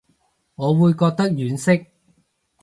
[0.55, 1.85] 我會覺得婉惜